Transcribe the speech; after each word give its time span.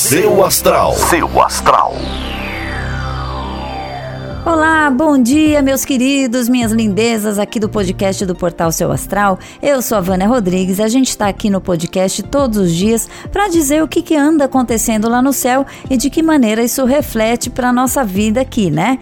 Seu 0.00 0.42
Astral. 0.42 0.94
Seu 0.94 1.42
Astral. 1.42 1.94
Olá, 4.46 4.90
bom 4.90 5.22
dia, 5.22 5.60
meus 5.60 5.84
queridos, 5.84 6.48
minhas 6.48 6.72
lindezas 6.72 7.38
aqui 7.38 7.60
do 7.60 7.68
podcast 7.68 8.24
do 8.24 8.34
Portal 8.34 8.72
Seu 8.72 8.90
Astral. 8.90 9.38
Eu 9.60 9.82
sou 9.82 9.98
a 9.98 10.00
Vânia 10.00 10.26
Rodrigues. 10.26 10.80
A 10.80 10.88
gente 10.88 11.10
está 11.10 11.28
aqui 11.28 11.50
no 11.50 11.60
podcast 11.60 12.22
todos 12.22 12.56
os 12.56 12.74
dias 12.74 13.10
para 13.30 13.48
dizer 13.48 13.82
o 13.82 13.86
que, 13.86 14.00
que 14.00 14.16
anda 14.16 14.46
acontecendo 14.46 15.06
lá 15.06 15.20
no 15.20 15.34
céu 15.34 15.66
e 15.90 15.98
de 15.98 16.08
que 16.08 16.22
maneira 16.22 16.62
isso 16.62 16.82
reflete 16.86 17.50
para 17.50 17.70
nossa 17.70 18.02
vida 18.02 18.40
aqui, 18.40 18.70
né? 18.70 18.98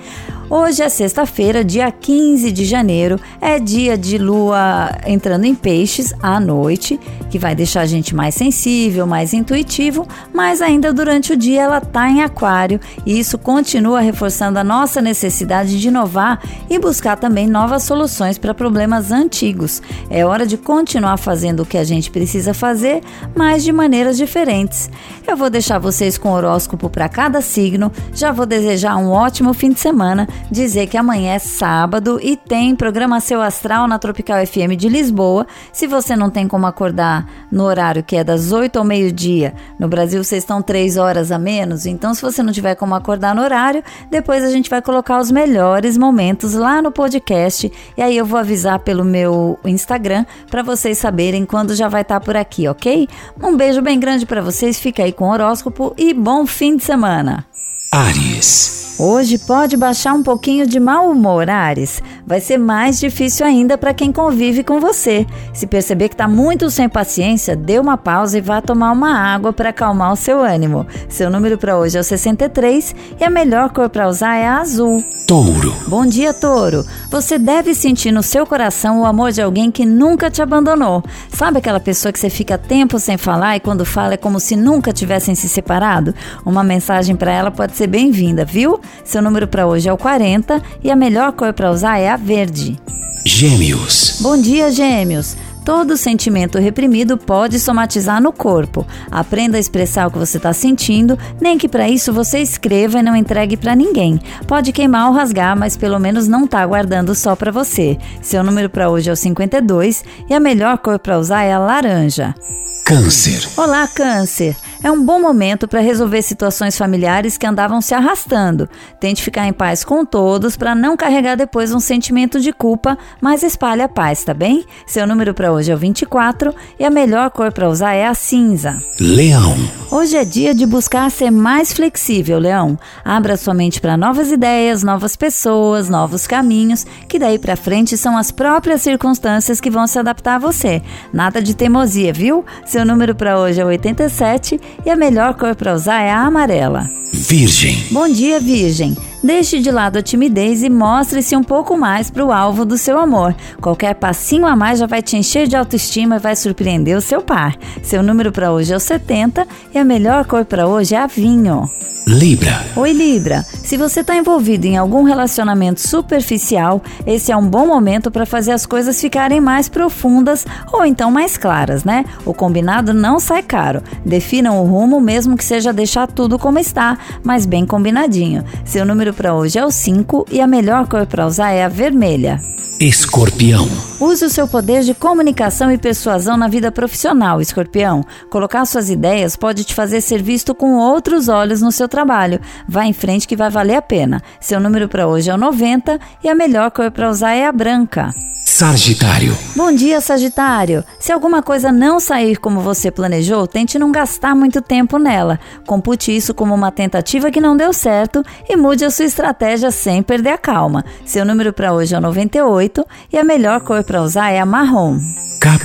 Hoje 0.51 0.83
é 0.83 0.89
sexta-feira, 0.89 1.63
dia 1.63 1.93
15 1.93 2.51
de 2.51 2.65
janeiro, 2.65 3.21
é 3.39 3.59
dia 3.59 3.99
de 3.99 4.17
lua 4.17 4.91
entrando 5.07 5.45
em 5.45 5.55
peixes 5.55 6.15
à 6.23 6.41
noite, 6.41 6.99
que 7.29 7.39
vai 7.39 7.55
deixar 7.55 7.83
a 7.83 7.87
gente 7.87 8.15
mais 8.15 8.35
sensível, 8.35 9.07
mais 9.07 9.35
intuitivo, 9.35 10.09
mas 10.33 10.63
ainda 10.63 10.91
durante 10.91 11.35
o 11.35 11.37
dia 11.37 11.65
ela 11.65 11.77
está 11.77 12.09
em 12.09 12.23
aquário 12.23 12.81
e 13.05 13.19
isso 13.19 13.37
continua 13.37 14.01
reforçando 14.01 14.59
a 14.59 14.65
nossa 14.65 15.03
necessidade 15.03 15.79
de 15.79 15.89
inovar 15.89 16.41
e 16.71 16.79
buscar 16.79 17.19
também 17.19 17.47
novas 17.47 17.83
soluções 17.83 18.39
para 18.39 18.55
problemas 18.55 19.13
antigos. 19.13 19.83
É 20.09 20.25
hora 20.25 20.47
de 20.47 20.57
continuar 20.57 21.19
fazendo 21.19 21.61
o 21.61 21.67
que 21.67 21.77
a 21.77 21.85
gente 21.85 22.11
precisa 22.11 22.55
fazer, 22.55 23.03
mas 23.37 23.63
de 23.63 23.71
maneiras 23.71 24.17
diferentes. 24.17 24.89
Eu 25.27 25.37
vou 25.37 25.51
deixar 25.51 25.79
vocês 25.79 26.17
com 26.17 26.33
horóscopo 26.33 26.89
para 26.89 27.07
cada 27.07 27.43
signo, 27.43 27.93
já 28.15 28.33
vou 28.33 28.47
desejar 28.47 28.97
um 28.97 29.11
ótimo 29.11 29.53
fim 29.53 29.73
de 29.73 29.81
semana 29.81 30.27
dizer 30.51 30.87
que 30.87 30.97
amanhã 30.97 31.35
é 31.35 31.39
sábado 31.39 32.19
e 32.23 32.37
tem 32.37 32.75
programa 32.75 33.21
Seu 33.21 33.41
Astral 33.41 33.87
na 33.87 33.99
Tropical 33.99 34.45
FM 34.47 34.77
de 34.77 34.89
Lisboa. 34.89 35.47
Se 35.73 35.87
você 35.87 36.17
não 36.17 36.31
tem 36.31 36.49
como 36.49 36.67
acordar 36.67 37.27
no 37.51 37.65
horário 37.65 38.03
que 38.03 38.17
é 38.17 38.25
das 38.25 38.53
8 38.53 38.79
ao 38.79 38.85
meio-dia, 38.85 39.55
no 39.79 39.89
Brasil 39.89 40.23
vocês 40.23 40.43
estão 40.43 40.63
3 40.63 40.97
horas 40.97 41.31
a 41.31 41.39
menos, 41.39 41.87
então 41.87 42.15
se 42.15 42.23
você 42.23 42.43
não 42.43 42.53
tiver 42.53 42.75
como 42.75 42.95
acordar 42.95 43.35
no 43.35 43.43
horário, 43.43 43.83
depois 44.11 44.43
a 44.45 44.51
gente 44.51 44.71
vai 44.71 44.83
colocar 44.83 45.19
os 45.19 45.31
melhores 45.31 45.97
momentos 45.97 46.55
lá 46.55 46.81
no 46.81 46.91
podcast 46.91 47.71
e 47.97 48.03
aí 48.03 48.17
eu 48.17 48.25
vou 48.25 48.39
avisar 48.39 48.79
pelo 48.81 49.05
meu 49.05 49.59
Instagram 49.65 50.25
para 50.51 50.63
vocês 50.63 50.99
saberem 50.99 51.45
quando 51.45 51.75
já 51.75 51.89
vai 51.89 52.03
estar 52.03 52.21
tá 52.21 52.25
por 52.25 52.37
aqui, 52.37 52.69
ok? 52.69 53.09
Um 53.43 53.57
beijo 53.57 53.83
bem 53.83 53.99
grande 53.99 54.27
para 54.27 54.41
vocês, 54.41 54.79
fica 54.79 55.03
aí 55.03 55.13
com 55.13 55.29
o 55.29 55.33
horóscopo 55.33 55.95
e 55.97 56.15
bom 56.15 56.47
fim 56.47 56.77
de 56.77 56.85
semana. 56.85 57.47
Ares. 57.93 58.88
Hoje 59.01 59.39
pode 59.39 59.77
baixar 59.77 60.13
um 60.13 60.25
pouquinho 60.25 60.67
de 60.67 60.81
mau 60.81 61.09
humor, 61.09 61.49
Ares. 61.49 62.03
Vai 62.27 62.41
ser 62.41 62.59
mais 62.59 62.99
difícil 62.99 63.47
ainda 63.47 63.79
para 63.79 63.95
quem 63.95 64.11
convive 64.11 64.65
com 64.65 64.81
você. 64.81 65.25
Se 65.55 65.69
perceber 65.69 66.09
que 66.09 66.15
está 66.15 66.27
muito 66.27 66.69
sem 66.69 66.89
paciência, 66.89 67.55
dê 67.55 67.79
uma 67.79 67.97
pausa 67.97 68.39
e 68.39 68.41
vá 68.41 68.61
tomar 68.61 68.91
uma 68.91 69.17
água 69.17 69.53
para 69.53 69.69
acalmar 69.69 70.13
o 70.13 70.17
seu 70.17 70.43
ânimo. 70.43 70.85
Seu 71.09 71.31
número 71.31 71.57
para 71.57 71.79
hoje 71.79 71.97
é 71.97 72.01
o 72.01 72.05
63 72.05 72.93
e 73.21 73.23
a 73.23 73.31
melhor 73.31 73.71
cor 73.71 73.89
para 73.89 74.09
usar 74.09 74.35
é 74.35 74.49
a 74.49 74.59
azul. 74.59 75.05
Touro. 75.29 75.75
Bom 75.87 76.07
dia, 76.07 76.33
Touro. 76.33 76.87
Você 77.11 77.39
deve 77.39 77.75
sentir 77.75 78.11
no 78.11 78.23
seu 78.23 78.47
coração 78.47 79.03
o 79.03 79.05
amor 79.05 79.31
de 79.31 79.43
alguém 79.43 79.71
que 79.71 79.85
nunca 79.85 80.31
te 80.31 80.41
abandonou. 80.41 81.05
Sabe 81.31 81.59
aquela 81.59 81.79
pessoa 81.79 82.11
que 82.11 82.19
você 82.19 82.31
fica 82.31 82.57
tempo 82.57 82.99
sem 82.99 83.19
falar 83.19 83.55
e 83.55 83.61
quando 83.61 83.85
fala 83.85 84.15
é 84.15 84.17
como 84.17 84.41
se 84.41 84.57
nunca 84.57 84.91
tivessem 84.91 85.35
se 85.35 85.47
separado? 85.47 86.15
Uma 86.47 86.65
mensagem 86.65 87.15
para 87.15 87.31
ela 87.31 87.51
pode 87.51 87.77
ser 87.77 87.89
bem-vinda, 87.89 88.43
viu? 88.43 88.81
Seu 89.05 89.23
número 89.23 89.47
para 89.47 89.67
hoje 89.67 89.89
é 89.89 89.93
o 89.93 89.99
40 89.99 90.63
e 90.83 90.91
a 90.91 90.97
melhor 90.97 91.33
cor 91.33 91.53
para 91.53 91.71
usar 91.71 91.99
é 91.99 92.09
a 92.09 92.17
verde. 92.17 92.77
Gêmeos. 93.25 94.19
Bom 94.21 94.41
dia, 94.41 94.71
Gêmeos. 94.71 95.37
Todo 95.69 95.99
sentimento 95.99 96.59
reprimido 96.59 97.19
pode 97.19 97.61
somatizar 97.61 98.23
no 98.23 98.33
corpo. 98.33 98.87
Aprenda 99.11 99.59
a 99.59 99.61
expressar 99.61 100.07
o 100.07 100.11
que 100.11 100.19
você 100.19 100.39
está 100.39 100.51
sentindo, 100.55 101.19
nem 101.39 101.59
que 101.59 101.69
para 101.69 101.87
isso 101.87 102.11
você 102.11 102.39
escreva 102.39 103.01
e 103.01 103.03
não 103.03 103.15
entregue 103.15 103.55
para 103.55 103.77
ninguém. 103.77 104.19
Pode 104.47 104.73
queimar 104.73 105.09
ou 105.09 105.15
rasgar, 105.15 105.55
mas 105.55 105.77
pelo 105.77 105.99
menos 105.99 106.27
não 106.27 106.47
está 106.47 106.65
guardando 106.65 107.15
só 107.15 107.37
para 107.37 107.53
você. 107.53 107.99
Seu 108.23 108.43
número 108.43 108.71
para 108.71 108.89
hoje 108.89 109.11
é 109.11 109.13
o 109.13 109.17
52 109.17 110.05
e 110.31 110.33
a 110.33 110.41
melhor 110.41 110.79
cor 110.79 110.99
para 110.99 111.19
usar 111.19 111.43
é 111.43 111.53
a 111.53 111.59
laranja. 111.59 112.35
Câncer. 112.83 113.47
Olá, 113.55 113.87
Câncer. 113.87 114.57
É 114.83 114.91
um 114.91 115.05
bom 115.05 115.21
momento 115.21 115.69
para 115.69 115.81
resolver 115.81 116.23
situações 116.23 116.79
familiares 116.79 117.37
que 117.37 117.47
andavam 117.47 117.81
se 117.81 117.93
arrastando. 117.93 118.69
Tente 118.99 119.23
ficar 119.23 119.47
em 119.47 119.53
paz 119.53 119.85
com 119.85 120.05
todos 120.05 120.57
para 120.57 120.75
não 120.75 120.97
carregar 120.97 121.37
depois 121.37 121.73
um 121.73 121.79
sentimento 121.79 122.41
de 122.41 122.53
culpa, 122.53 122.97
mas 123.21 123.43
espalhe 123.43 123.83
a 123.83 123.89
paz, 123.89 124.25
tá 124.25 124.33
bem? 124.33 124.65
Seu 124.87 125.07
número 125.07 125.35
para 125.35 125.53
hoje 125.53 125.71
é 125.71 125.75
o 125.75 125.79
24 125.79 126.55
e 126.79 126.85
a 126.85 126.91
melhor 126.91 127.31
cor 127.31 127.53
para 127.53 127.69
usar 127.69 127.93
é 127.93 128.07
a 128.07 128.15
cinza. 128.15 128.83
Leão. 128.99 129.55
Hoje 129.91 130.17
é 130.17 130.25
dia 130.25 130.55
de 130.55 130.67
buscar 130.67 131.11
ser 131.11 131.31
mais 131.31 131.73
flexível, 131.73 132.39
Leão. 132.39 132.79
Abra 133.05 133.37
sua 133.37 133.55
mente 133.55 133.81
para 133.81 133.97
novas 133.97 134.31
ideias, 134.31 134.83
novas 134.83 135.17
pessoas, 135.17 135.89
novos 135.89 136.27
caminhos, 136.27 136.87
que 137.09 137.19
daí 137.19 137.39
para 137.39 137.57
frente 137.57 137.97
são 137.97 138.17
as 138.17 138.31
próprias 138.31 138.83
circunstâncias 138.83 139.61
que 139.61 139.71
vão 139.71 139.87
se 139.87 139.99
adaptar 139.99 140.37
a 140.37 140.39
você. 140.39 140.83
Nada 141.13 141.43
de 141.43 141.55
teimosia, 141.55 142.13
viu? 142.13 142.45
Seu 142.65 142.79
seu 142.79 142.87
número 142.87 143.13
para 143.13 143.41
hoje 143.41 143.61
é 143.61 143.65
87 143.65 144.61
e 144.85 144.91
a 144.91 144.97
melhor 144.97 145.35
cor 145.35 145.55
para 145.55 145.75
usar 145.75 146.03
é 146.03 146.11
a 146.11 146.23
amarela. 146.23 146.91
Virgem. 147.13 147.87
Bom 147.91 148.09
dia, 148.09 148.39
Virgem. 148.41 148.97
Deixe 149.23 149.59
de 149.59 149.71
lado 149.71 149.99
a 149.99 150.03
timidez 150.03 150.63
e 150.63 150.71
mostre-se 150.71 151.35
um 151.35 151.43
pouco 151.43 151.77
mais 151.77 152.11
para 152.11 152.25
o 152.25 152.31
alvo 152.33 152.65
do 152.65 152.79
seu 152.79 152.99
amor. 152.99 153.35
Qualquer 153.61 153.95
passinho 153.95 154.47
a 154.47 154.55
mais 154.55 154.79
já 154.79 154.87
vai 154.87 155.03
te 155.03 155.17
encher 155.17 155.49
de 155.49 155.57
autoestima 155.57 156.17
e 156.17 156.21
vai 156.21 156.37
surpreender 156.37 156.97
o 156.97 157.01
seu 157.01 157.21
par. 157.21 157.57
Seu 157.83 158.03
número 158.03 158.31
para 158.31 158.53
hoje 158.53 158.73
é 158.73 158.77
o 158.77 158.81
70 158.81 159.47
e 159.75 159.79
a 159.79 159.85
melhor 159.85 160.25
cor 160.25 160.45
para 160.45 160.69
hoje 160.69 160.95
é 160.95 160.99
a 160.99 161.07
vinho. 161.07 161.69
Libra. 162.09 162.65
Oi, 162.75 162.93
Libra. 162.93 163.43
Se 163.43 163.77
você 163.77 164.01
está 164.01 164.17
envolvido 164.17 164.67
em 164.67 164.79
algum 164.79 165.03
relacionamento 165.03 165.87
superficial, 165.87 166.83
esse 167.07 167.31
é 167.31 167.37
um 167.37 167.47
bom 167.47 167.67
momento 167.67 168.11
para 168.11 168.25
fazer 168.25 168.53
as 168.53 168.65
coisas 168.65 168.99
ficarem 168.99 169.43
mais 169.43 169.69
profundas 169.69 170.47
ou 170.73 170.87
então 170.87 171.11
mais 171.11 171.37
claras, 171.37 171.85
né? 171.85 172.07
O 172.25 172.33
combinado 172.33 172.95
não 172.95 173.21
sai 173.21 173.43
caro. 173.43 173.83
Definam 174.07 174.59
o 174.59 174.65
rumo, 174.65 175.03
mesmo 175.03 175.37
que 175.37 175.45
seja 175.45 175.71
deixar 175.71 176.07
tudo 176.07 176.39
como 176.39 176.59
está, 176.59 176.97
mas 177.23 177.45
bem 177.45 177.67
combinadinho. 177.67 178.43
Seu 178.65 178.87
número 179.09 179.15
para 179.15 179.35
hoje 179.35 179.59
é 179.59 179.65
o 179.65 179.71
5 179.71 180.27
e 180.31 180.41
a 180.41 180.47
melhor 180.47 180.87
cor 180.87 181.07
para 181.07 181.27
usar 181.27 181.51
é 181.51 181.65
a 181.65 181.69
vermelha. 181.69 182.41
Escorpião. 182.81 183.67
Use 183.99 184.25
o 184.25 184.31
seu 184.31 184.47
poder 184.47 184.83
de 184.83 184.95
comunicação 184.95 185.73
e 185.73 185.79
persuasão 185.79 186.37
na 186.37 186.47
vida 186.47 186.71
profissional, 186.71 187.41
Escorpião. 187.41 188.05
Colocar 188.31 188.65
suas 188.67 188.89
ideias 188.89 189.35
pode 189.35 189.65
te 189.65 189.75
fazer 189.75 190.01
ser 190.01 190.23
visto 190.23 190.55
com 190.55 190.77
outros 190.77 191.29
olhos 191.29 191.61
no 191.61 191.73
seu 191.73 191.89
trabalho. 191.89 192.41
Vá 192.69 192.85
em 192.85 192.93
frente 192.93 193.27
que 193.27 193.37
vai 193.37 193.51
valer 193.51 193.77
a 193.77 193.83
pena. 193.83 194.23
Seu 194.41 194.61
número 194.61 194.89
para 194.89 195.09
hoje 195.09 195.31
é 195.31 195.35
o 195.35 195.39
90 195.39 195.99
e 196.23 196.29
a 196.29 196.35
melhor 196.35 196.71
cor 196.71 196.91
para 196.91 197.11
usar 197.11 197.33
é 197.33 197.47
a 197.47 197.53
branca. 197.53 198.11
Sagitário. 198.59 199.39
Bom 199.55 199.71
dia, 199.71 200.01
Sagitário. 200.01 200.83
Se 200.99 201.13
alguma 201.13 201.41
coisa 201.45 201.71
não 201.71 202.01
sair 202.01 202.37
como 202.39 202.61
você 202.61 202.91
planejou, 202.91 203.47
tente 203.47 203.79
não 203.79 203.93
gastar 203.93 204.35
muito 204.35 204.61
tempo 204.61 204.99
nela. 204.99 205.39
Compute 205.65 206.11
isso 206.11 206.35
como 206.35 206.57
uma 206.57 206.73
tentativa 206.73 207.31
que 207.31 207.41
não 207.41 207.57
deu 207.57 207.73
certo 207.73 208.21
e 208.49 208.57
mude 208.57 208.85
a 208.85 208.91
sua 208.91 209.05
estratégia 209.05 209.71
sem 209.71 210.03
perder 210.03 210.31
a 210.31 210.39
calma. 210.39 210.85
Seu 211.07 211.25
número 211.25 211.53
para 211.53 211.73
hoje 211.73 211.95
é 211.95 211.99
o 211.99 212.01
98 212.01 212.85
e 213.13 213.17
a 213.17 213.23
melhor 213.23 213.61
cor 213.61 213.85
para 213.85 214.03
usar 214.03 214.33
é 214.33 214.41
a 214.41 214.45
marrom. 214.45 214.99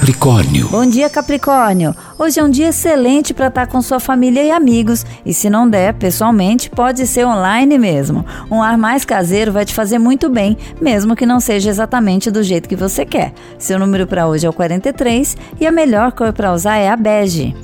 Capricórnio. 0.03 0.67
Bom 0.67 0.85
dia, 0.85 1.09
Capricórnio. 1.09 1.95
Hoje 2.19 2.37
é 2.37 2.43
um 2.43 2.49
dia 2.49 2.67
excelente 2.67 3.33
para 3.33 3.47
estar 3.47 3.67
com 3.67 3.81
sua 3.81 4.01
família 4.01 4.43
e 4.43 4.51
amigos, 4.51 5.05
e 5.25 5.33
se 5.33 5.49
não 5.49 5.69
der 5.69 5.93
pessoalmente, 5.93 6.69
pode 6.69 7.07
ser 7.07 7.25
online 7.25 7.77
mesmo. 7.77 8.25
Um 8.51 8.61
ar 8.61 8.77
mais 8.77 9.05
caseiro 9.05 9.53
vai 9.53 9.63
te 9.63 9.73
fazer 9.73 9.99
muito 9.99 10.29
bem, 10.29 10.57
mesmo 10.81 11.15
que 11.15 11.25
não 11.25 11.39
seja 11.39 11.69
exatamente 11.69 12.29
do 12.29 12.43
jeito 12.43 12.67
que 12.67 12.75
você 12.75 13.05
quer. 13.05 13.31
Seu 13.57 13.79
número 13.79 14.05
para 14.05 14.27
hoje 14.27 14.45
é 14.45 14.49
o 14.49 14.51
43 14.51 15.37
e 15.57 15.65
a 15.65 15.71
melhor 15.71 16.11
cor 16.11 16.33
para 16.33 16.51
usar 16.51 16.75
é 16.75 16.89
a 16.89 16.97
bege. 16.97 17.55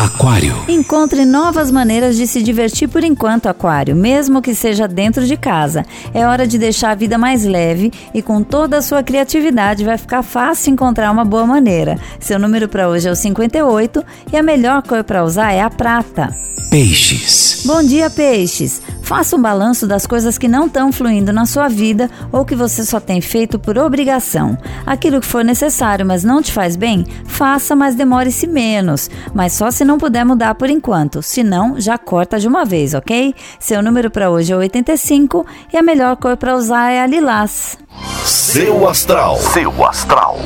Aquário. 0.00 0.56
Encontre 0.66 1.26
novas 1.26 1.70
maneiras 1.70 2.16
de 2.16 2.26
se 2.26 2.42
divertir 2.42 2.88
por 2.88 3.04
enquanto, 3.04 3.50
Aquário, 3.50 3.94
mesmo 3.94 4.40
que 4.40 4.54
seja 4.54 4.88
dentro 4.88 5.26
de 5.26 5.36
casa. 5.36 5.84
É 6.14 6.26
hora 6.26 6.46
de 6.46 6.56
deixar 6.56 6.92
a 6.92 6.94
vida 6.94 7.18
mais 7.18 7.44
leve 7.44 7.92
e 8.14 8.22
com 8.22 8.42
toda 8.42 8.78
a 8.78 8.82
sua 8.82 9.02
criatividade 9.02 9.84
vai 9.84 9.98
ficar 9.98 10.22
fácil 10.22 10.72
encontrar 10.72 11.10
uma 11.10 11.22
boa 11.22 11.44
maneira. 11.44 11.98
Seu 12.18 12.38
número 12.38 12.66
para 12.66 12.88
hoje 12.88 13.08
é 13.08 13.10
o 13.10 13.14
58 13.14 14.02
e 14.32 14.38
a 14.38 14.42
melhor 14.42 14.82
cor 14.82 15.04
para 15.04 15.22
usar 15.22 15.52
é 15.52 15.60
a 15.60 15.68
prata. 15.68 16.34
Peixes. 16.70 17.64
Bom 17.66 17.82
dia, 17.82 18.08
peixes. 18.08 18.80
Faça 19.10 19.34
um 19.34 19.42
balanço 19.42 19.88
das 19.88 20.06
coisas 20.06 20.38
que 20.38 20.46
não 20.46 20.66
estão 20.66 20.92
fluindo 20.92 21.32
na 21.32 21.44
sua 21.44 21.66
vida 21.66 22.08
ou 22.30 22.44
que 22.44 22.54
você 22.54 22.84
só 22.84 23.00
tem 23.00 23.20
feito 23.20 23.58
por 23.58 23.76
obrigação. 23.76 24.56
Aquilo 24.86 25.20
que 25.20 25.26
for 25.26 25.44
necessário, 25.44 26.06
mas 26.06 26.22
não 26.22 26.40
te 26.40 26.52
faz 26.52 26.76
bem, 26.76 27.04
faça, 27.24 27.74
mas 27.74 27.96
demore-se 27.96 28.46
menos. 28.46 29.10
Mas 29.34 29.52
só 29.54 29.68
se 29.68 29.84
não 29.84 29.98
puder 29.98 30.24
mudar 30.24 30.54
por 30.54 30.70
enquanto. 30.70 31.24
Se 31.24 31.42
não, 31.42 31.74
já 31.80 31.98
corta 31.98 32.38
de 32.38 32.46
uma 32.46 32.64
vez, 32.64 32.94
ok? 32.94 33.34
Seu 33.58 33.82
número 33.82 34.12
para 34.12 34.30
hoje 34.30 34.52
é 34.52 34.56
85 34.56 35.44
e 35.72 35.76
a 35.76 35.82
melhor 35.82 36.14
cor 36.14 36.36
para 36.36 36.54
usar 36.54 36.92
é 36.92 37.02
a 37.02 37.06
lilás. 37.08 37.76
Seu 38.24 38.88
astral. 38.88 39.38
Seu 39.38 39.84
astral. 39.84 40.38